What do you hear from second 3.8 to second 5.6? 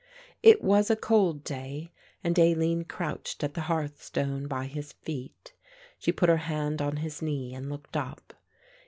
stone by his feet.